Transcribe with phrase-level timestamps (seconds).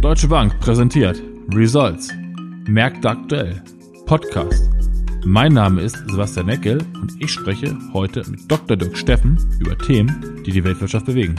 [0.00, 1.20] Deutsche Bank präsentiert
[1.52, 2.14] Results.
[2.68, 3.60] Märkte aktuell.
[4.06, 4.70] Podcast.
[5.24, 8.76] Mein Name ist Sebastian Neckel und ich spreche heute mit Dr.
[8.76, 11.34] Dirk Steffen über Themen, die die Weltwirtschaft bewegen.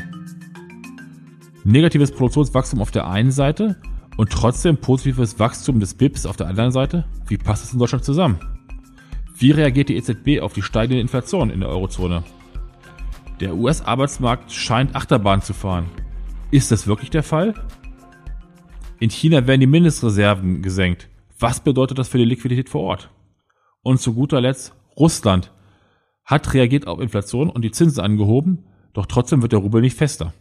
[1.63, 3.77] Negatives Produktionswachstum auf der einen Seite
[4.17, 7.05] und trotzdem positives Wachstum des BIPs auf der anderen Seite.
[7.29, 8.39] Wie passt das in Deutschland zusammen?
[9.37, 12.25] Wie reagiert die EZB auf die steigende Inflation in der Eurozone?
[13.39, 15.85] Der US-Arbeitsmarkt scheint Achterbahn zu fahren.
[16.51, 17.53] Ist das wirklich der Fall?
[18.99, 21.07] In China werden die Mindestreserven gesenkt.
[21.39, 23.09] Was bedeutet das für die Liquidität vor Ort?
[23.81, 25.53] Und zu guter Letzt, Russland
[26.25, 30.33] hat reagiert auf Inflation und die Zinsen angehoben, doch trotzdem wird der Rubel nicht fester.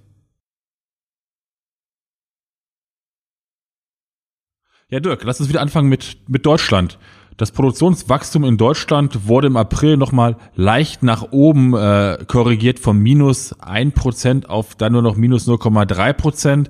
[4.91, 6.98] Ja, Dirk, lass uns wieder anfangen mit, mit Deutschland.
[7.37, 13.55] Das Produktionswachstum in Deutschland wurde im April nochmal leicht nach oben äh, korrigiert von minus
[13.61, 16.69] ein Prozent auf dann nur noch minus 0,3%.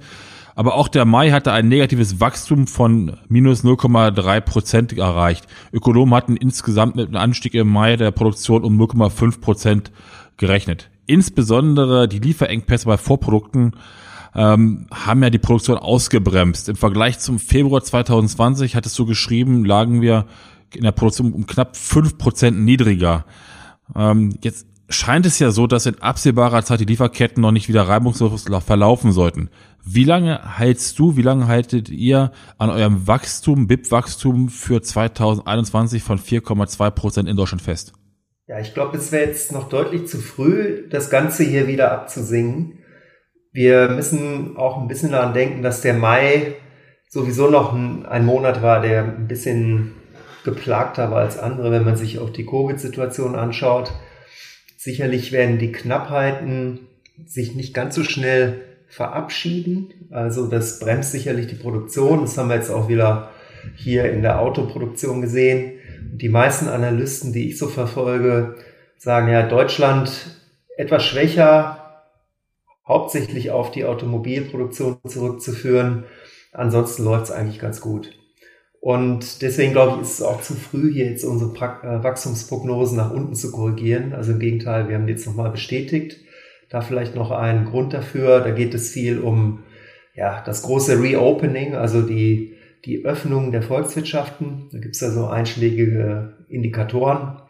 [0.58, 5.46] Aber auch der Mai hatte ein negatives Wachstum von minus 0,3 Prozent erreicht.
[5.72, 9.92] Ökonomen hatten insgesamt mit einem Anstieg im Mai der Produktion um 0,5 Prozent
[10.36, 10.90] gerechnet.
[11.06, 13.76] Insbesondere die Lieferengpässe bei Vorprodukten
[14.34, 16.68] ähm, haben ja die Produktion ausgebremst.
[16.68, 20.26] Im Vergleich zum Februar 2020 hattest du geschrieben, lagen wir
[20.74, 23.26] in der Produktion um knapp fünf Prozent niedriger.
[23.94, 27.86] Ähm, jetzt scheint es ja so, dass in absehbarer Zeit die Lieferketten noch nicht wieder
[27.86, 29.50] reibungslos verlaufen sollten.
[29.90, 36.18] Wie lange hältst du, wie lange haltet ihr an eurem Wachstum, BIP-Wachstum für 2021 von
[36.18, 37.94] 4,2 Prozent in Deutschland fest?
[38.46, 42.80] Ja, ich glaube, es wäre jetzt noch deutlich zu früh, das Ganze hier wieder abzusingen.
[43.50, 46.56] Wir müssen auch ein bisschen daran denken, dass der Mai
[47.08, 49.92] sowieso noch ein, ein Monat war, der ein bisschen
[50.44, 53.92] geplagter war als andere, wenn man sich auch die Covid-Situation anschaut.
[54.76, 56.80] Sicherlich werden die Knappheiten
[57.24, 60.08] sich nicht ganz so schnell verabschieden.
[60.10, 62.22] Also das bremst sicherlich die Produktion.
[62.22, 63.30] Das haben wir jetzt auch wieder
[63.76, 65.72] hier in der Autoproduktion gesehen.
[66.12, 68.56] Die meisten Analysten, die ich so verfolge,
[68.96, 70.10] sagen ja, Deutschland
[70.76, 72.04] etwas schwächer,
[72.86, 76.04] hauptsächlich auf die Automobilproduktion zurückzuführen.
[76.52, 78.10] Ansonsten läuft es eigentlich ganz gut.
[78.80, 83.12] Und deswegen glaube ich, ist es auch zu früh, hier jetzt unsere äh, Wachstumsprognosen nach
[83.12, 84.12] unten zu korrigieren.
[84.12, 86.18] Also im Gegenteil, wir haben die jetzt nochmal bestätigt.
[86.68, 88.40] Da vielleicht noch ein Grund dafür.
[88.40, 89.64] Da geht es viel um
[90.14, 94.68] ja, das große Reopening, also die, die Öffnung der Volkswirtschaften.
[94.72, 97.40] Da gibt es ja so einschlägige Indikatoren.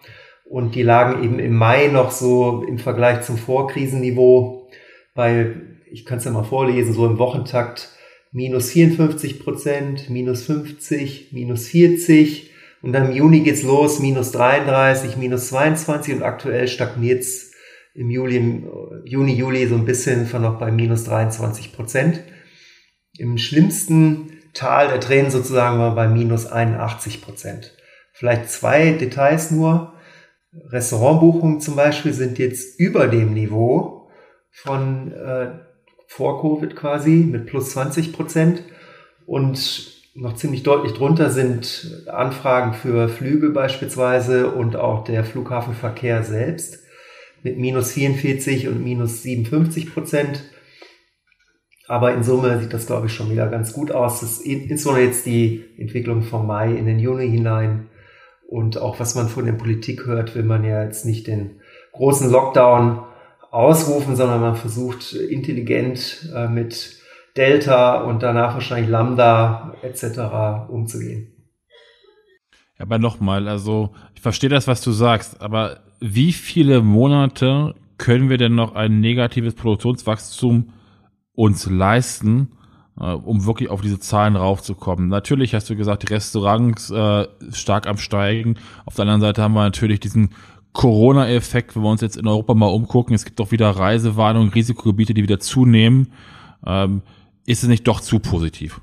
[0.45, 4.69] Und die lagen eben im Mai noch so im Vergleich zum Vorkrisenniveau
[5.15, 5.55] bei,
[5.91, 7.91] ich kann es ja mal vorlesen, so im Wochentakt
[8.33, 12.51] minus 54 Prozent, minus 50, minus 40
[12.83, 17.48] und dann im Juni geht's los, minus 33, minus 22 und aktuell stagniert's
[17.99, 18.63] im Juli,
[19.05, 22.21] Juni, Juli so ein bisschen von noch bei minus 23 Prozent.
[23.19, 27.77] Im schlimmsten Tal der Tränen sozusagen war bei minus 81 Prozent.
[28.13, 29.95] Vielleicht zwei Details nur.
[30.69, 34.09] Restaurantbuchungen zum Beispiel sind jetzt über dem Niveau
[34.51, 35.59] von äh,
[36.07, 38.63] vor Covid quasi mit plus 20 Prozent.
[39.27, 46.85] Und noch ziemlich deutlich drunter sind Anfragen für Flüge beispielsweise und auch der Flughafenverkehr selbst
[47.43, 50.45] mit minus 44 und minus 57 Prozent.
[51.87, 54.21] Aber in Summe sieht das, glaube ich, schon wieder ganz gut aus.
[54.21, 57.89] Das ist insbesondere jetzt die Entwicklung vom Mai in den Juni hinein.
[58.47, 61.61] Und auch was man von der Politik hört, will man ja jetzt nicht den
[61.93, 63.05] großen Lockdown
[63.51, 66.99] ausrufen, sondern man versucht intelligent äh, mit
[67.37, 70.71] Delta und danach wahrscheinlich Lambda etc.
[70.71, 71.33] umzugehen.
[72.79, 78.39] Aber nochmal, also ich verstehe das, was du sagst, aber wie viele Monate können wir
[78.39, 80.71] denn noch ein negatives Produktionswachstum
[81.35, 82.53] uns leisten,
[83.01, 85.09] äh, um wirklich auf diese Zahlen raufzukommen?
[85.09, 88.57] Natürlich hast du gesagt, die Restaurants äh, stark am Steigen.
[88.87, 90.31] Auf der anderen Seite haben wir natürlich diesen
[90.73, 95.15] Corona-Effekt, wenn wir uns jetzt in Europa mal umgucken, es gibt doch wieder Reisewarnungen, Risikogebiete,
[95.15, 96.13] die wieder zunehmen.
[96.65, 97.03] Ähm,
[97.47, 98.81] ist es nicht doch zu positiv?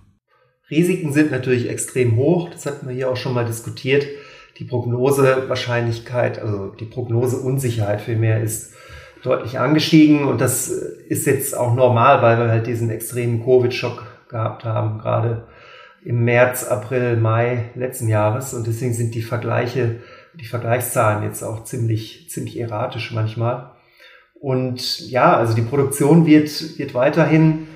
[0.70, 2.50] Risiken sind natürlich extrem hoch.
[2.50, 4.06] Das hatten wir hier auch schon mal diskutiert.
[4.58, 8.74] Die Prognosewahrscheinlichkeit, also die Prognoseunsicherheit vielmehr ist
[9.24, 14.64] deutlich angestiegen und das ist jetzt auch normal, weil wir halt diesen extremen Covid-Schock gehabt
[14.64, 15.48] haben, gerade
[16.04, 19.98] im März, April, Mai letzten Jahres und deswegen sind die Vergleiche
[20.40, 23.72] die Vergleichszahlen jetzt auch ziemlich, ziemlich erratisch manchmal.
[24.40, 27.68] Und ja, also die Produktion wird, wird weiterhin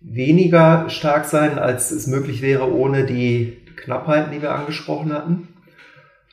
[0.00, 5.47] weniger stark sein, als es möglich wäre ohne die Knappheiten, die wir angesprochen hatten.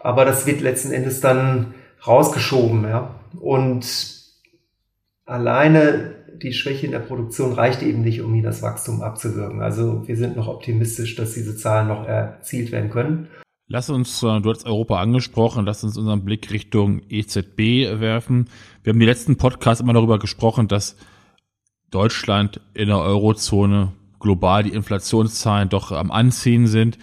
[0.06, 1.74] Aber das wird letzten Endes dann
[2.06, 3.16] rausgeschoben, ja.
[3.40, 3.88] Und
[5.26, 6.14] alleine
[6.44, 9.64] die Schwäche in der Produktion reicht eben nicht, um hier das Wachstum abzuwirken.
[9.64, 13.30] Also wir sind noch optimistisch, dass diese Zahlen noch erzielt werden können.
[13.68, 18.48] Lass uns, äh, du hast Europa angesprochen, lass uns unseren Blick Richtung EZB werfen.
[18.84, 20.98] Wir haben die letzten Podcasts immer darüber gesprochen, dass
[21.90, 27.00] Deutschland in der Eurozone global die Inflationszahlen doch am Anziehen sind.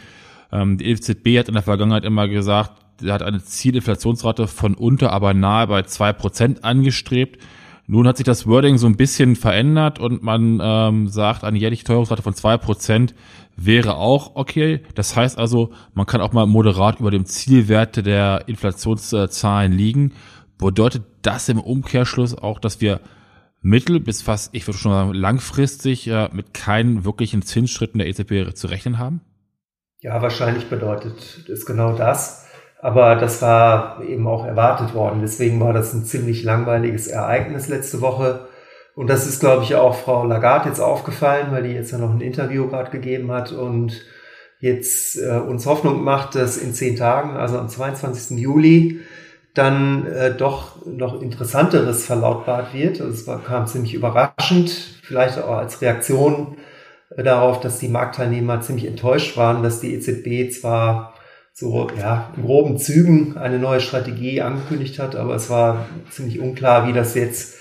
[0.53, 5.13] Ähm, die EZB hat in der Vergangenheit immer gesagt, sie hat eine Zielinflationsrate von unter,
[5.13, 7.43] aber nahe bei zwei Prozent angestrebt.
[7.87, 11.85] Nun hat sich das Wording so ein bisschen verändert und man ähm, sagt, eine jährliche
[11.85, 13.15] Teuerungsrate von zwei Prozent
[13.57, 14.81] wäre auch okay.
[14.95, 20.13] Das heißt also, man kann auch mal moderat über dem Zielwerte der Inflationszahlen liegen.
[20.59, 23.01] Bedeutet das im Umkehrschluss auch, dass wir
[23.61, 28.55] mittel- bis fast, ich würde schon sagen, langfristig äh, mit keinen wirklichen Zinsschritten der EZB
[28.55, 29.21] zu rechnen haben?
[30.01, 32.49] Ja, wahrscheinlich bedeutet es genau das.
[32.82, 35.20] Aber das war eben auch erwartet worden.
[35.23, 38.49] Deswegen war das ein ziemlich langweiliges Ereignis letzte Woche.
[38.96, 42.11] Und das ist, glaube ich, auch Frau Lagarde jetzt aufgefallen, weil die jetzt ja noch
[42.11, 44.02] ein Interview gerade gegeben hat und
[44.58, 48.37] jetzt äh, uns Hoffnung macht, dass in zehn Tagen, also am 22.
[48.37, 49.00] Juli,
[49.55, 53.00] dann äh, doch noch interessanteres verlautbart wird.
[53.00, 54.70] Also es war, kam ziemlich überraschend,
[55.05, 56.56] vielleicht auch als Reaktion
[57.17, 61.12] äh, darauf, dass die Marktteilnehmer ziemlich enttäuscht waren, dass die EZB zwar
[61.53, 66.89] so ja, in groben Zügen eine neue Strategie angekündigt hat, aber es war ziemlich unklar,
[66.89, 67.57] wie das jetzt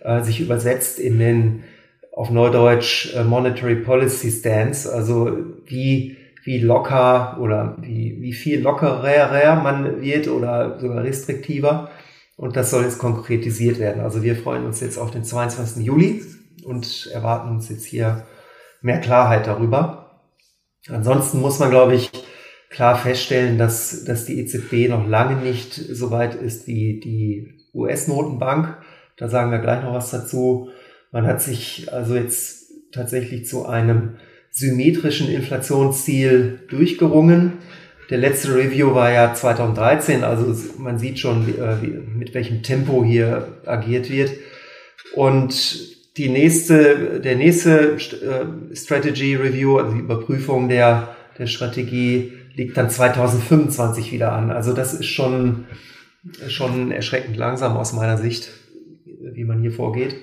[0.00, 1.64] äh, sich übersetzt in den
[2.12, 5.36] auf Neudeutsch äh, Monetary Policy Stance, also
[5.66, 11.90] wie wie locker oder wie, wie viel lockerer man wird oder sogar restriktiver.
[12.36, 14.02] Und das soll jetzt konkretisiert werden.
[14.02, 15.84] Also wir freuen uns jetzt auf den 22.
[15.84, 16.22] Juli
[16.64, 18.26] und erwarten uns jetzt hier
[18.80, 20.20] mehr Klarheit darüber.
[20.88, 22.10] Ansonsten muss man, glaube ich,
[22.72, 28.76] klar feststellen, dass, dass die EZB noch lange nicht so weit ist wie die US-Notenbank.
[29.16, 30.70] Da sagen wir gleich noch was dazu.
[31.12, 34.16] Man hat sich also jetzt tatsächlich zu einem
[34.50, 37.54] symmetrischen Inflationsziel durchgerungen.
[38.10, 43.48] Der letzte Review war ja 2013, also man sieht schon, wie, mit welchem Tempo hier
[43.64, 44.32] agiert wird.
[45.14, 52.76] Und die nächste, der nächste äh, Strategy Review, also die Überprüfung der, der Strategie, liegt
[52.76, 54.50] dann 2025 wieder an.
[54.50, 55.64] Also das ist schon,
[56.48, 58.50] schon erschreckend langsam aus meiner Sicht,
[59.04, 60.16] wie man hier vorgeht.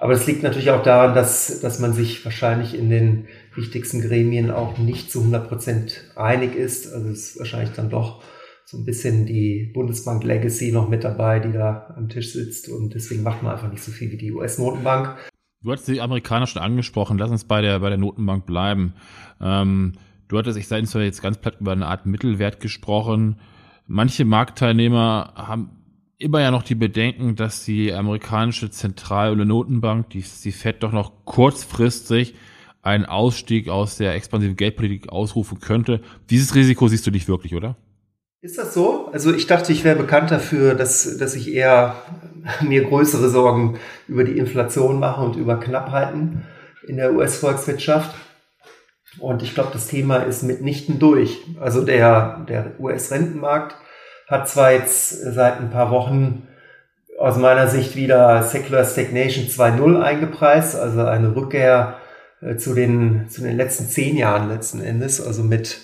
[0.00, 4.50] Aber es liegt natürlich auch daran, dass, dass man sich wahrscheinlich in den wichtigsten Gremien
[4.50, 6.92] auch nicht zu 100 Prozent einig ist.
[6.92, 8.22] Also es ist wahrscheinlich dann doch
[8.64, 12.68] so ein bisschen die Bundesbank Legacy noch mit dabei, die da am Tisch sitzt.
[12.68, 15.16] Und deswegen macht man einfach nicht so viel wie die US-Notenbank.
[15.62, 17.18] Du hattest die Amerikaner schon angesprochen.
[17.18, 18.94] Lass uns bei der, bei der Notenbank bleiben.
[19.40, 19.94] Ähm,
[20.28, 23.40] du hattest, ich sage jetzt ganz platt über eine Art Mittelwert gesprochen.
[23.86, 25.70] Manche Marktteilnehmer haben
[26.18, 30.92] immer ja noch die Bedenken, dass die amerikanische Zentral- oder Notenbank, die, die Fed doch
[30.92, 32.34] noch kurzfristig
[32.82, 36.00] einen Ausstieg aus der expansiven Geldpolitik ausrufen könnte.
[36.30, 37.76] Dieses Risiko siehst du nicht wirklich, oder?
[38.40, 39.08] Ist das so?
[39.12, 41.96] Also ich dachte, ich wäre bekannt dafür, dass, dass ich eher
[42.60, 46.44] mir größere Sorgen über die Inflation mache und über Knappheiten
[46.86, 48.14] in der US-Volkswirtschaft.
[49.20, 51.38] Und ich glaube, das Thema ist mitnichten durch.
[51.60, 53.74] Also der, der US-Rentenmarkt
[54.26, 56.46] hat zwar jetzt seit ein paar Wochen
[57.18, 61.98] aus meiner Sicht wieder Secular Stagnation 2.0 eingepreist, also eine Rückkehr
[62.40, 65.80] äh, zu, den, zu den letzten zehn Jahren letzten Endes, also mit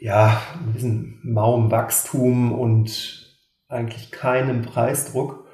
[0.00, 3.26] ja, ein bisschen mauem Wachstum und
[3.68, 5.46] eigentlich keinem Preisdruck.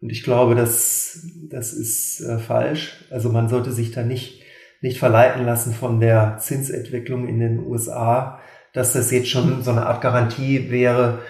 [0.00, 3.04] Und ich glaube, das, das ist äh, falsch.
[3.10, 4.42] Also man sollte sich da nicht,
[4.84, 8.38] nicht verleiten lassen von der Zinsentwicklung in den USA,
[8.74, 11.20] dass das jetzt schon so eine Art Garantie wäre,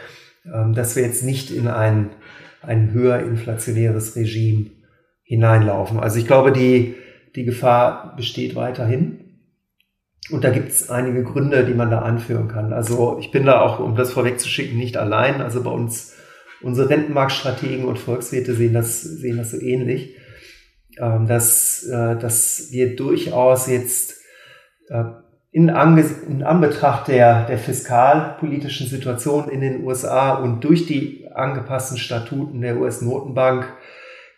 [0.53, 2.11] ähm, dass wir jetzt nicht in ein,
[2.63, 4.73] ein höher inflationäres Regime
[5.23, 6.01] hineinlaufen.
[6.01, 6.97] Also ich glaube, die,
[7.37, 9.21] die Gefahr besteht weiterhin.
[10.31, 12.73] Und da gibt es einige Gründe, die man da anführen kann.
[12.73, 15.41] Also ich bin da auch, um das vorwegzuschicken, nicht allein.
[15.41, 16.17] Also bei uns,
[16.61, 20.17] unsere Rentenmarktstrategen und Volkswirte sehen das, sehen das so ähnlich,
[20.97, 24.21] dass, äh, dass wir durchaus jetzt
[24.89, 25.05] äh,
[25.51, 31.99] in, Ange in Anbetracht der, der fiskalpolitischen Situation in den USA und durch die angepassten
[31.99, 33.73] Statuten der US-Notenbank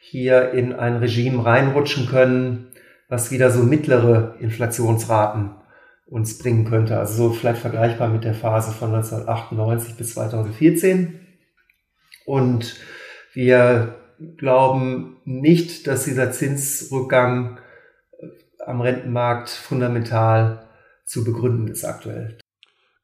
[0.00, 2.68] hier in ein Regime reinrutschen können,
[3.08, 5.50] was wieder so mittlere Inflationsraten
[6.06, 6.98] uns bringen könnte.
[6.98, 11.20] Also so vielleicht vergleichbar mit der Phase von 1998 bis 2014.
[12.25, 12.76] Und
[13.32, 13.94] wir
[14.37, 17.58] glauben nicht, dass dieser Zinsrückgang
[18.64, 20.66] am Rentenmarkt fundamental
[21.04, 22.38] zu begründen ist aktuell.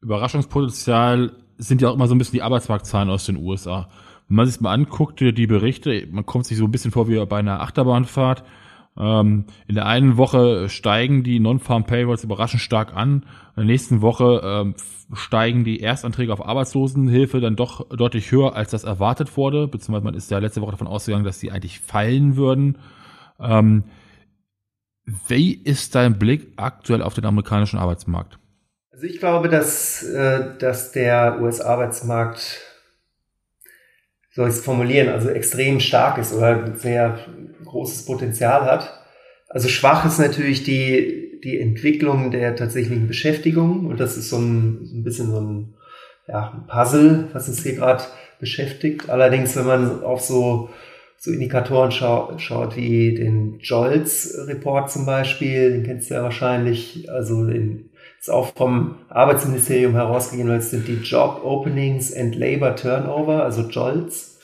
[0.00, 3.88] Überraschungspotenzial sind ja auch immer so ein bisschen die Arbeitsmarktzahlen aus den USA.
[4.28, 7.24] Wenn man sich mal anguckt, die Berichte, man kommt sich so ein bisschen vor wie
[7.26, 8.42] bei einer Achterbahnfahrt.
[8.98, 13.24] Ähm, in der einen Woche steigen die Non-Farm Payrolls überraschend stark an.
[13.56, 14.74] In der nächsten Woche ähm,
[15.14, 20.14] steigen die Erstanträge auf Arbeitslosenhilfe dann doch deutlich höher, als das erwartet wurde, beziehungsweise man
[20.14, 22.78] ist ja letzte Woche davon ausgegangen, dass sie eigentlich fallen würden.
[23.40, 23.84] Ähm,
[25.26, 28.38] wie ist dein Blick aktuell auf den amerikanischen Arbeitsmarkt?
[28.92, 32.60] Also ich glaube, dass, äh, dass der US-Arbeitsmarkt,
[34.34, 37.18] soll ich es formulieren, also extrem stark ist oder sehr
[37.64, 38.98] großes Potenzial hat.
[39.48, 44.80] Also schwach ist natürlich die, die Entwicklung der tatsächlichen Beschäftigung und das ist so ein,
[44.84, 45.74] so ein bisschen so ein,
[46.26, 48.04] ja, ein Puzzle, was uns hier gerade
[48.40, 49.10] beschäftigt.
[49.10, 50.70] Allerdings, wenn man auf so,
[51.18, 57.44] so Indikatoren schau, schaut, wie den Jolts-Report zum Beispiel, den kennst du ja wahrscheinlich, also
[57.44, 57.90] den
[58.22, 63.62] ist auch vom Arbeitsministerium herausgegeben, weil es sind die Job Openings and Labor Turnover, also
[63.62, 64.38] JOLTS.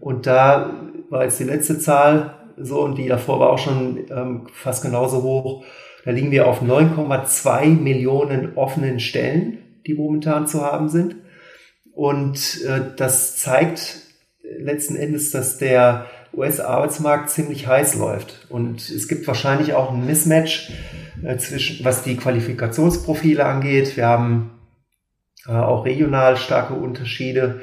[0.00, 0.70] Und da
[1.10, 5.24] war jetzt die letzte Zahl so und die davor war auch schon ähm, fast genauso
[5.24, 5.64] hoch.
[6.04, 11.16] Da liegen wir auf 9,2 Millionen offenen Stellen, die momentan zu haben sind.
[11.92, 13.96] Und äh, das zeigt
[14.60, 18.46] letzten Endes, dass der US-Arbeitsmarkt ziemlich heiß läuft.
[18.48, 20.70] Und es gibt wahrscheinlich auch ein Mismatch
[21.38, 23.96] zwischen, was die Qualifikationsprofile angeht.
[23.96, 24.50] Wir haben
[25.46, 27.60] äh, auch regional starke Unterschiede.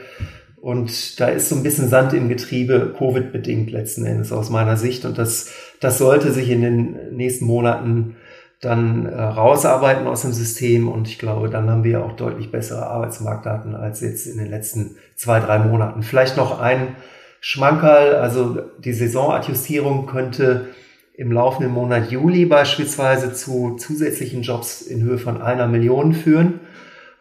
[0.58, 5.06] Und da ist so ein bisschen Sand im Getriebe, Covid-bedingt letzten Endes aus meiner Sicht.
[5.06, 8.16] Und das, das sollte sich in den nächsten Monaten
[8.62, 10.88] dann äh, rausarbeiten aus dem System.
[10.88, 14.96] Und ich glaube, dann haben wir auch deutlich bessere Arbeitsmarktdaten als jetzt in den letzten
[15.16, 16.02] zwei, drei Monaten.
[16.02, 16.96] Vielleicht noch ein
[17.42, 20.70] Schmankerl, also die Saisonadjustierung könnte
[21.18, 26.60] im laufenden Monat Juli beispielsweise zu zusätzlichen Jobs in Höhe von einer Million führen.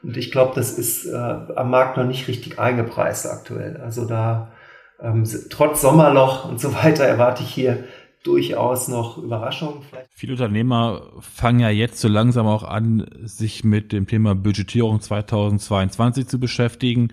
[0.02, 3.78] Und ich glaube, das ist äh, am Markt noch nicht richtig eingepreist aktuell.
[3.78, 4.52] Also da
[5.00, 7.84] ähm, trotz Sommerloch und so weiter erwarte ich hier
[8.22, 9.82] durchaus noch Überraschungen.
[9.88, 10.08] Vielleicht.
[10.12, 16.26] Viele Unternehmer fangen ja jetzt so langsam auch an, sich mit dem Thema Budgetierung 2022
[16.26, 17.08] zu beschäftigen.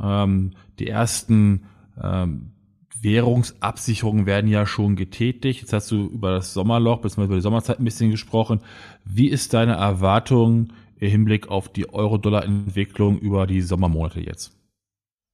[0.00, 1.64] Ähm, die ersten
[2.02, 2.51] ähm,
[3.00, 5.60] Währungsabsicherungen werden ja schon getätigt.
[5.60, 7.24] Jetzt hast du über das Sommerloch bzw.
[7.24, 8.60] über die Sommerzeit ein bisschen gesprochen.
[9.04, 14.52] Wie ist deine Erwartung im Hinblick auf die Euro-Dollar-Entwicklung über die Sommermonate jetzt?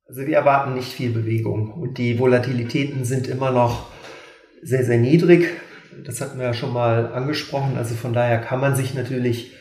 [0.07, 3.91] Also wir erwarten nicht viel Bewegung und die Volatilitäten sind immer noch
[4.63, 5.49] sehr, sehr niedrig.
[6.05, 7.77] Das hatten wir ja schon mal angesprochen.
[7.77, 9.53] Also von daher kann man sich natürlich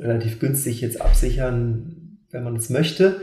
[0.00, 3.20] relativ günstig jetzt absichern, wenn man es möchte.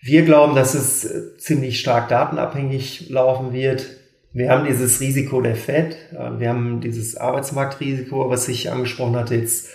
[0.00, 3.86] Wir glauben, dass es äh, ziemlich stark datenabhängig laufen wird.
[4.32, 9.70] Wir haben dieses Risiko der Fed, wir haben dieses Arbeitsmarktrisiko, was ich angesprochen hatte, jetzt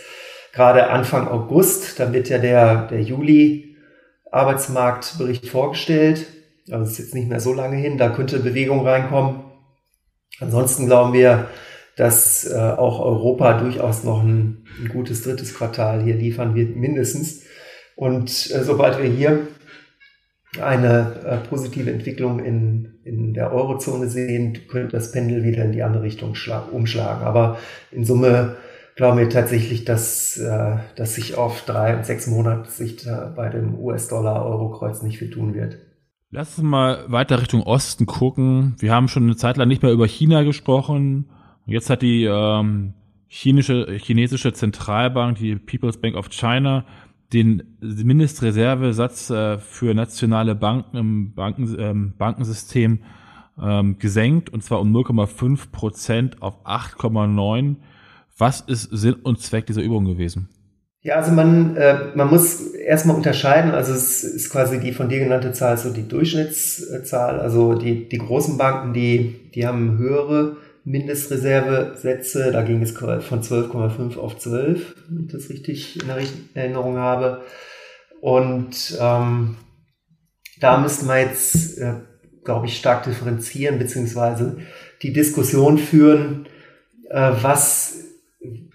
[0.53, 1.99] gerade Anfang August.
[1.99, 3.75] Da wird ja der, der Juli
[4.31, 6.27] Arbeitsmarktbericht vorgestellt.
[6.71, 9.43] Also es ist jetzt nicht mehr so lange hin, da könnte Bewegung reinkommen.
[10.39, 11.49] Ansonsten glauben wir,
[11.95, 17.43] dass äh, auch Europa durchaus noch ein, ein, gutes drittes Quartal hier liefern wird, mindestens.
[17.95, 19.47] Und äh, sobald wir hier
[20.61, 25.83] eine äh, positive Entwicklung in, in der Eurozone sehen, könnte das Pendel wieder in die
[25.83, 26.35] andere Richtung
[26.71, 27.23] umschlagen.
[27.25, 27.57] Aber
[27.91, 28.55] in Summe
[28.95, 33.49] glauben wir tatsächlich, dass, äh, dass sich auf drei und sechs Monate Sicht äh, bei
[33.49, 35.77] dem US-Dollar-Euro-Kreuz nicht viel tun wird.
[36.29, 38.75] Lass uns mal weiter Richtung Osten gucken.
[38.79, 41.29] Wir haben schon eine Zeit lang nicht mehr über China gesprochen.
[41.65, 42.93] Jetzt hat die ähm,
[43.27, 46.85] chinesische, chinesische Zentralbank, die People's Bank of China,
[47.31, 52.99] den Mindestreservesatz äh, für nationale Banken im Banken, ähm, Bankensystem
[53.61, 57.75] ähm, gesenkt, und zwar um 0,5 Prozent auf 8,9.
[58.37, 60.49] Was ist Sinn und Zweck dieser Übung gewesen?
[61.01, 65.19] Ja, also man, äh, man muss erstmal unterscheiden, also es ist quasi die von dir
[65.19, 72.51] genannte Zahl so die Durchschnittszahl, also die, die großen Banken, die, die haben höhere Mindestreservesätze,
[72.51, 76.09] da ging es von 12,5 auf 12, wenn ich das richtig in
[76.53, 77.41] Erinnerung habe.
[78.21, 79.57] Und ähm,
[80.59, 81.95] da müssten wir jetzt, äh,
[82.43, 84.57] glaube ich, stark differenzieren, beziehungsweise
[85.01, 86.47] die Diskussion führen,
[87.09, 88.03] äh, was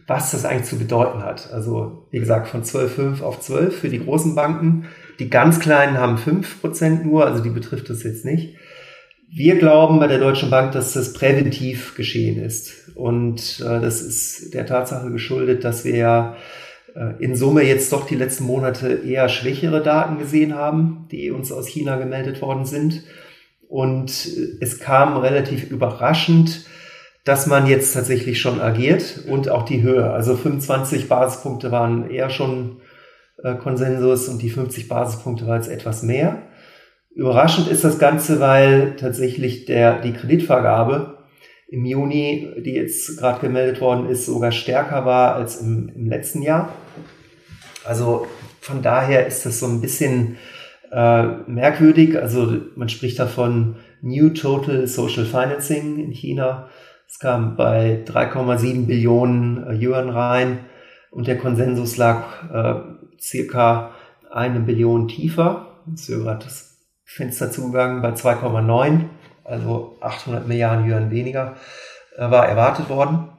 [0.09, 1.53] was das eigentlich zu bedeuten hat.
[1.53, 4.87] Also wie gesagt, von 12,5 auf 12 für die großen Banken.
[5.19, 8.57] Die ganz kleinen haben 5% nur, also die betrifft das jetzt nicht.
[9.31, 12.91] Wir glauben bei der Deutschen Bank, dass das präventiv geschehen ist.
[12.95, 16.37] Und äh, das ist der Tatsache geschuldet, dass wir ja
[16.95, 21.53] äh, in Summe jetzt doch die letzten Monate eher schwächere Daten gesehen haben, die uns
[21.53, 23.03] aus China gemeldet worden sind.
[23.69, 26.65] Und äh, es kam relativ überraschend,
[27.25, 30.11] dass man jetzt tatsächlich schon agiert und auch die Höhe.
[30.11, 32.79] Also 25 Basispunkte waren eher schon
[33.43, 36.48] äh, Konsensus und die 50 Basispunkte war jetzt etwas mehr.
[37.15, 41.19] Überraschend ist das Ganze, weil tatsächlich der, die Kreditvergabe
[41.69, 46.43] im Juni, die jetzt gerade gemeldet worden ist, sogar stärker war als im, im letzten
[46.43, 46.73] Jahr.
[47.85, 48.27] Also
[48.61, 50.37] von daher ist das so ein bisschen
[50.91, 52.19] äh, merkwürdig.
[52.19, 56.69] Also man spricht davon New Total Social Financing in China.
[57.09, 60.61] Es kam bei 3,7 Billionen äh, Yuan rein
[61.11, 62.81] und der Konsensus lag äh,
[63.21, 63.93] circa
[64.31, 65.79] eine Billion tiefer.
[65.93, 66.68] Ist ja gerade das
[67.11, 69.07] Fenster zugegangen bei 2,9,
[69.43, 71.57] also 800 Milliarden Yuan weniger,
[72.17, 73.31] äh, war erwartet worden.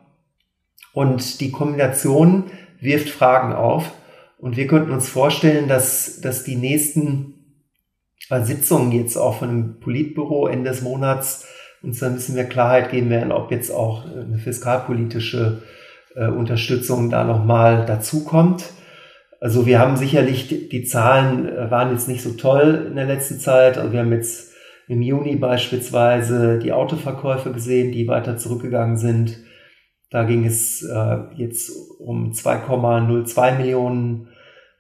[0.92, 2.46] Und die Kombination
[2.82, 3.92] wirft Fragen auf.
[4.40, 7.64] Und wir könnten uns vorstellen, dass, dass die nächsten
[8.30, 11.46] äh, Sitzungen jetzt auch von dem Politbüro Ende des Monats
[11.84, 15.62] uns ein bisschen mehr Klarheit geben werden, ob jetzt auch eine fiskalpolitische
[16.16, 18.66] äh, Unterstützung da nochmal dazukommt.
[19.40, 23.40] Also wir haben sicherlich, die, Zahlen äh, waren jetzt nicht so toll in der letzten
[23.40, 23.78] Zeit.
[23.78, 24.52] Also wir haben jetzt
[24.88, 29.38] im Juni beispielsweise die Autoverkäufe gesehen, die weiter zurückgegangen sind.
[30.10, 34.30] Da ging es äh, jetzt um 2,02 Millionen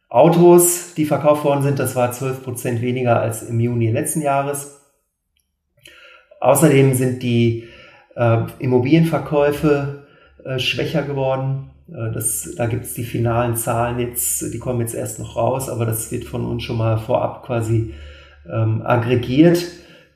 [0.09, 1.77] Autos, die verkauft worden sind.
[1.77, 4.81] Das war 12 Prozent weniger als im Juni letzten Jahres.
[6.41, 7.67] Außerdem sind die
[8.15, 10.07] äh, Immobilienverkäufe
[10.43, 11.69] äh, schwächer geworden.
[11.93, 15.69] Äh, das, da gibt es die finalen Zahlen jetzt, die kommen jetzt erst noch raus,
[15.69, 17.93] aber das wird von uns schon mal vorab quasi
[18.51, 19.65] ähm, aggregiert.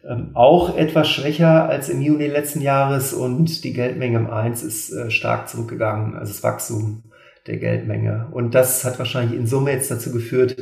[0.07, 4.91] Ähm, auch etwas schwächer als im Juni letzten Jahres und die Geldmenge im 1 ist
[4.91, 7.03] äh, stark zurückgegangen, also das Wachstum
[7.47, 8.27] der Geldmenge.
[8.31, 10.57] Und das hat wahrscheinlich in Summe jetzt dazu geführt,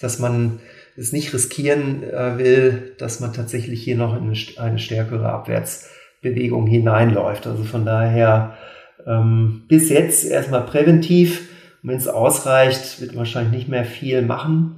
[0.00, 0.60] dass man
[0.96, 7.46] es nicht riskieren äh, will, dass man tatsächlich hier noch in eine stärkere Abwärtsbewegung hineinläuft.
[7.46, 8.56] Also von daher
[9.08, 11.48] ähm, bis jetzt erstmal präventiv.
[11.82, 14.76] Und wenn es ausreicht, wird wahrscheinlich nicht mehr viel machen.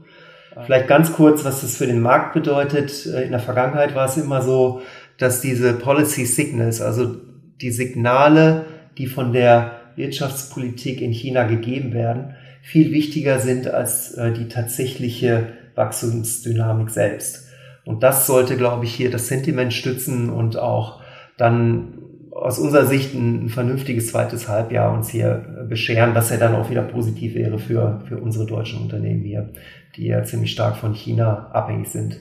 [0.64, 3.06] Vielleicht ganz kurz, was das für den Markt bedeutet.
[3.06, 4.82] Äh, in der Vergangenheit war es immer so,
[5.18, 7.16] dass diese Policy Signals, also
[7.60, 8.64] die Signale,
[8.96, 15.48] die von der Wirtschaftspolitik in China gegeben werden, viel wichtiger sind als äh, die tatsächliche
[15.74, 17.48] Wachstumsdynamik selbst.
[17.84, 21.00] Und das sollte, glaube ich, hier das Sentiment stützen und auch
[21.36, 21.99] dann
[22.40, 26.70] aus unserer Sicht ein, ein vernünftiges zweites Halbjahr uns hier bescheren, was ja dann auch
[26.70, 29.50] wieder positiv wäre für, für unsere deutschen Unternehmen hier,
[29.96, 32.20] die ja ziemlich stark von China abhängig sind.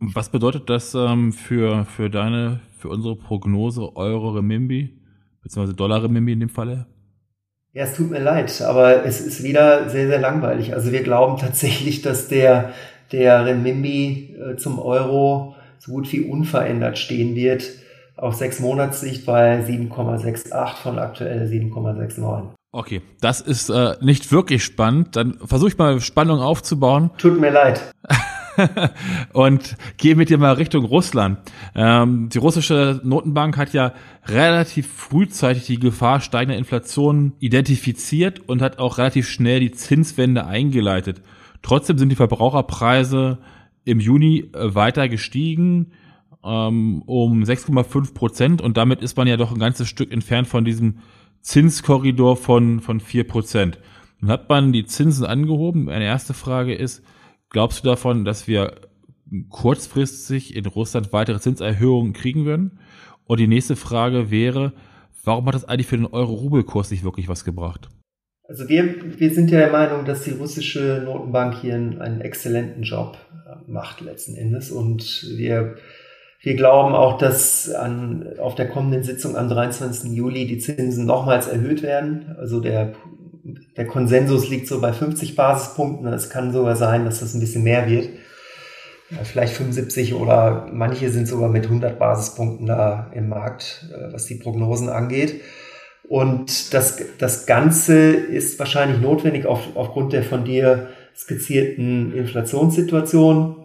[0.00, 4.90] Was bedeutet das ähm, für, für deine, für unsere Prognose Euro Remimbi,
[5.42, 6.86] beziehungsweise Dollar Remimbi in dem Falle?
[7.74, 10.74] Ja, es tut mir leid, aber es ist wieder sehr, sehr langweilig.
[10.74, 12.72] Also wir glauben tatsächlich, dass der,
[13.12, 17.64] der Renminbi äh, zum Euro so gut wie unverändert stehen wird.
[18.18, 22.48] Auf sechs Monatssicht bei 7,68 von aktuell 7,69.
[22.72, 25.14] Okay, das ist äh, nicht wirklich spannend.
[25.14, 27.10] Dann versuche ich mal Spannung aufzubauen.
[27.16, 27.80] Tut mir leid.
[29.32, 31.38] und gehe mit dir mal Richtung Russland.
[31.76, 33.92] Ähm, die russische Notenbank hat ja
[34.26, 41.22] relativ frühzeitig die Gefahr steigender Inflation identifiziert und hat auch relativ schnell die Zinswende eingeleitet.
[41.62, 43.38] Trotzdem sind die Verbraucherpreise
[43.84, 45.92] im Juni äh, weiter gestiegen
[46.48, 50.64] ähm, um 6,5 Prozent und damit ist man ja doch ein ganzes Stück entfernt von
[50.64, 50.98] diesem
[51.42, 53.78] Zinskorridor von, von 4 Prozent.
[54.20, 55.84] Nun hat man die Zinsen angehoben.
[55.84, 57.02] Meine erste Frage ist,
[57.50, 58.80] Glaubst du davon, dass wir
[59.48, 62.78] kurzfristig in Russland weitere Zinserhöhungen kriegen würden?
[63.24, 64.72] Und die nächste Frage wäre,
[65.24, 67.88] warum hat das eigentlich für den Euro-Rubel-Kurs nicht wirklich was gebracht?
[68.46, 72.82] Also wir, wir sind ja der Meinung, dass die russische Notenbank hier einen, einen exzellenten
[72.82, 74.70] Job äh, macht letzten Endes.
[74.70, 75.76] Und wir,
[76.40, 80.12] wir glauben auch, dass an, auf der kommenden Sitzung am 23.
[80.12, 82.36] Juli die Zinsen nochmals erhöht werden.
[82.38, 82.94] Also der
[83.76, 86.12] der Konsensus liegt so bei 50 Basispunkten.
[86.12, 88.08] Es kann sogar sein, dass das ein bisschen mehr wird.
[89.22, 94.34] Vielleicht 75 oder manche sind sogar mit 100 Basispunkten da im Markt, äh, was die
[94.34, 95.40] Prognosen angeht.
[96.06, 103.57] Und das, das Ganze ist wahrscheinlich notwendig auf, aufgrund der von dir skizzierten Inflationssituation,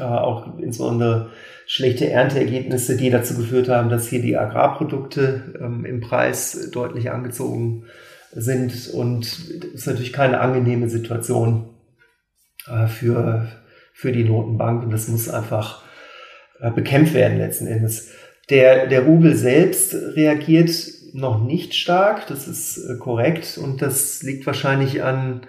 [0.00, 1.30] äh, auch insbesondere
[1.66, 7.84] schlechte Ernteergebnisse, die dazu geführt haben, dass hier die Agrarprodukte ähm, im Preis deutlich angezogen
[8.32, 11.68] sind und das ist natürlich keine angenehme Situation
[12.66, 13.48] äh, für,
[13.92, 15.82] für die Notenbank und das muss einfach
[16.60, 18.10] äh, bekämpft werden letzten Endes.
[18.50, 20.70] Der, der Rubel selbst reagiert
[21.12, 25.42] noch nicht stark, das ist äh, korrekt und das liegt wahrscheinlich an,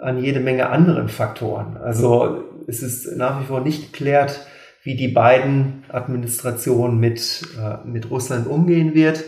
[0.00, 1.76] an jede Menge anderen Faktoren.
[1.76, 4.46] Also es ist nach wie vor nicht geklärt,
[4.82, 7.42] wie die beiden Administrationen mit,
[7.84, 9.24] mit Russland umgehen wird.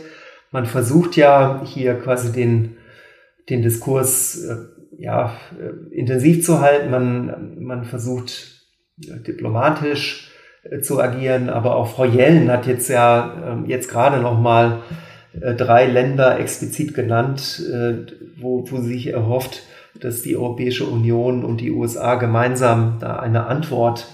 [0.51, 2.77] Man versucht ja hier quasi den
[3.49, 4.57] den Diskurs äh,
[4.99, 6.91] ja, äh, intensiv zu halten.
[6.91, 8.63] Man, man versucht
[8.97, 10.31] diplomatisch
[10.63, 11.49] äh, zu agieren.
[11.49, 14.81] Aber auch Frau Jellen hat jetzt ja äh, jetzt gerade noch mal
[15.41, 19.63] äh, drei Länder explizit genannt, äh, wo, wo sie sich erhofft,
[20.01, 24.07] dass die Europäische Union und die USA gemeinsam da eine Antwort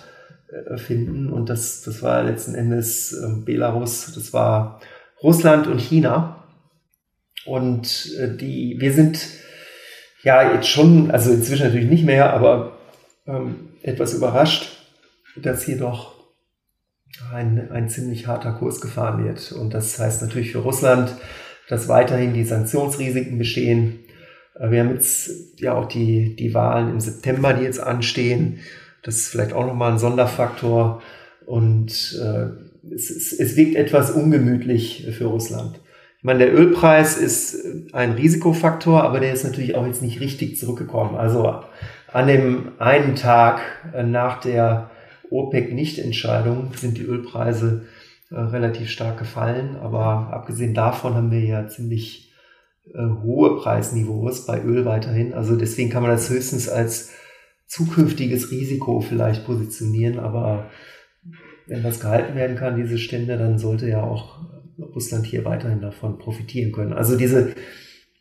[0.48, 1.30] äh, finden.
[1.30, 4.80] Und das, das war letzten Endes ähm, Belarus, das war
[5.22, 6.44] Russland und China.
[7.44, 9.26] Und äh, die, wir sind
[10.22, 12.78] ja jetzt schon, also inzwischen natürlich nicht mehr, aber
[13.26, 14.70] ähm, etwas überrascht,
[15.36, 16.18] dass hier doch
[17.32, 19.52] ein, ein ziemlich harter Kurs gefahren wird.
[19.52, 21.14] Und das heißt natürlich für Russland,
[21.68, 24.00] dass weiterhin die Sanktionsrisiken bestehen.
[24.60, 28.58] Wir haben jetzt ja auch die, die Wahlen im September, die jetzt anstehen.
[29.02, 31.02] Das ist vielleicht auch nochmal ein Sonderfaktor.
[31.46, 35.80] Und äh, es, es, es wirkt etwas ungemütlich für Russland.
[36.18, 40.58] Ich meine, der Ölpreis ist ein Risikofaktor, aber der ist natürlich auch jetzt nicht richtig
[40.58, 41.14] zurückgekommen.
[41.16, 41.62] Also
[42.12, 43.60] an dem einen Tag
[43.94, 44.90] äh, nach der
[45.30, 47.82] OPEC-Nichtentscheidung sind die Ölpreise
[48.30, 49.76] äh, relativ stark gefallen.
[49.76, 52.27] Aber abgesehen davon haben wir ja ziemlich
[52.94, 55.34] äh, hohe Preisniveaus bei Öl weiterhin.
[55.34, 57.12] Also deswegen kann man das höchstens als
[57.66, 60.18] zukünftiges Risiko vielleicht positionieren.
[60.18, 60.70] Aber
[61.66, 64.40] wenn das gehalten werden kann, diese Stände, dann sollte ja auch
[64.78, 66.92] Russland hier weiterhin davon profitieren können.
[66.92, 67.54] Also diese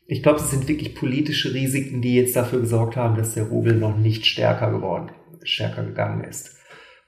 [0.09, 3.75] ich glaube, es sind wirklich politische Risiken, die jetzt dafür gesorgt haben, dass der Rubel
[3.75, 5.11] noch nicht stärker geworden,
[5.43, 6.55] stärker gegangen ist.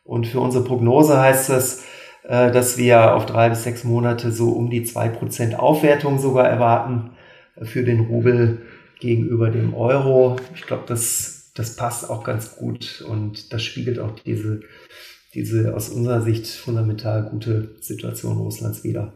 [0.04, 1.86] Und für unsere Prognose heißt das,
[2.24, 6.50] äh, dass wir auf drei bis sechs Monate so um die zwei Prozent Aufwertung sogar
[6.50, 7.12] erwarten
[7.64, 8.60] für den Rubel
[9.00, 10.38] gegenüber dem Euro.
[10.56, 14.62] Ich glaube, das, das passt auch ganz gut und das spiegelt auch diese,
[15.34, 19.14] diese aus unserer Sicht fundamental gute Situation Russlands wider.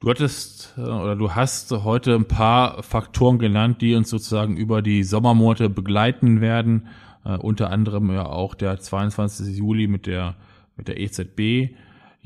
[0.00, 4.82] Du hattest äh, oder du hast heute ein paar Faktoren genannt, die uns sozusagen über
[4.82, 6.88] die Sommermonate begleiten werden.
[7.24, 9.56] Uh, unter anderem ja auch der 22.
[9.56, 10.36] Juli mit der
[10.76, 11.74] mit der EZB.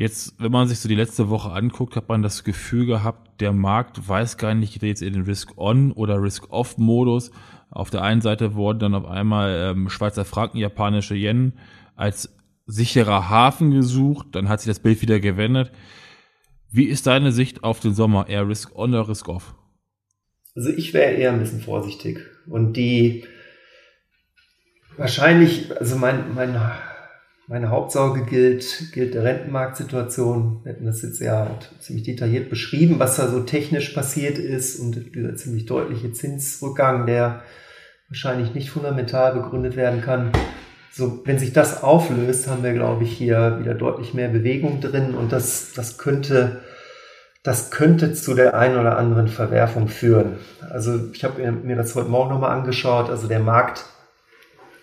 [0.00, 3.52] Jetzt, wenn man sich so die letzte Woche anguckt, hat man das Gefühl gehabt, der
[3.52, 7.32] Markt weiß gar nicht, geht jetzt in den Risk-On oder Risk-Off-Modus.
[7.68, 11.52] Auf der einen Seite wurden dann auf einmal ähm, Schweizer Franken, japanische Yen
[11.96, 12.34] als
[12.64, 14.28] sicherer Hafen gesucht.
[14.32, 15.70] Dann hat sich das Bild wieder gewendet.
[16.70, 18.26] Wie ist deine Sicht auf den Sommer?
[18.26, 19.54] Eher Risk on oder Risk off?
[20.56, 22.20] Also ich wäre eher ein bisschen vorsichtig.
[22.46, 23.26] Und die
[24.96, 26.58] wahrscheinlich, also mein, mein,
[27.50, 30.60] meine Hauptsorge gilt, gilt der Rentenmarktsituation.
[30.62, 35.16] Wir hatten das jetzt ja ziemlich detailliert beschrieben, was da so technisch passiert ist und
[35.16, 37.42] dieser ziemlich deutliche Zinsrückgang, der
[38.08, 40.30] wahrscheinlich nicht fundamental begründet werden kann.
[40.92, 45.16] So, wenn sich das auflöst, haben wir, glaube ich, hier wieder deutlich mehr Bewegung drin
[45.16, 46.60] und das, das könnte,
[47.42, 50.38] das könnte zu der einen oder anderen Verwerfung führen.
[50.70, 53.10] Also ich habe mir das heute Morgen nochmal angeschaut.
[53.10, 53.86] Also der Markt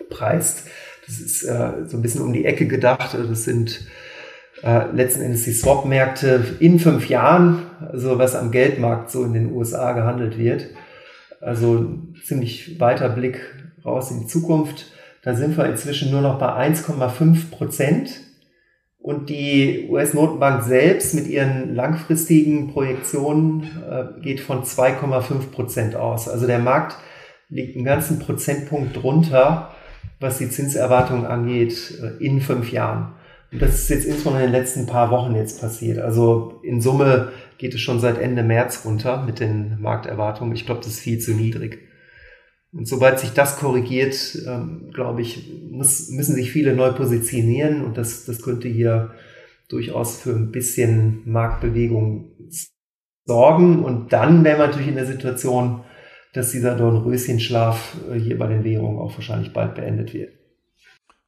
[0.10, 0.67] preist,
[1.08, 3.13] das ist äh, so ein bisschen um die Ecke gedacht.
[3.13, 3.88] Das sind
[4.62, 9.54] äh, letzten Endes die Swap-Märkte in fünf Jahren, also was am Geldmarkt so in den
[9.54, 10.67] USA gehandelt wird.
[11.39, 13.39] Also ziemlich weiter Blick
[13.86, 14.88] raus in die Zukunft.
[15.24, 18.22] Da sind wir inzwischen nur noch bei 1,5 Prozent.
[18.98, 26.28] Und die US-Notenbank selbst mit ihren langfristigen Projektionen äh, geht von 2,5 Prozent aus.
[26.28, 26.98] Also der Markt
[27.48, 29.72] liegt einen ganzen Prozentpunkt drunter,
[30.20, 33.13] was die Zinserwartungen angeht, äh, in fünf Jahren.
[33.52, 36.00] Und das ist jetzt insbesondere in den letzten paar Wochen jetzt passiert.
[36.00, 40.54] Also in Summe geht es schon seit Ende März runter mit den Markterwartungen.
[40.54, 41.80] Ich glaube, das ist viel zu niedrig.
[42.74, 48.26] Und sobald sich das korrigiert, ähm, glaube ich, müssen sich viele neu positionieren und das,
[48.26, 49.12] das könnte hier
[49.70, 52.32] durchaus für ein bisschen Marktbewegung
[53.26, 53.84] sorgen.
[53.84, 55.84] Und dann wäre man natürlich in der Situation,
[56.38, 60.34] dass dieser Dornröschenschlaf äh, hier bei den Währungen auch wahrscheinlich bald beendet wird.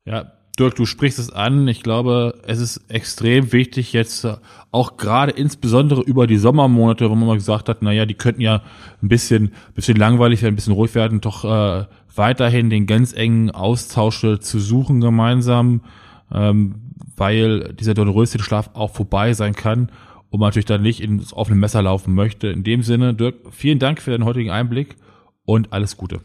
[0.05, 1.67] Ja, Dirk, du sprichst es an.
[1.67, 4.35] Ich glaube, es ist extrem wichtig jetzt äh,
[4.71, 8.61] auch gerade insbesondere über die Sommermonate, wo man mal gesagt hat, naja, die könnten ja
[9.01, 13.49] ein bisschen, bisschen langweilig werden, ein bisschen ruhig werden, doch äh, weiterhin den ganz engen
[13.49, 15.81] Austausch zu suchen gemeinsam,
[16.31, 16.75] ähm,
[17.15, 19.89] weil dieser Dornröschenschlaf auch vorbei sein kann
[20.29, 22.47] und man natürlich dann nicht ins offene Messer laufen möchte.
[22.47, 24.95] In dem Sinne, Dirk, vielen Dank für deinen heutigen Einblick
[25.45, 26.21] und alles Gute.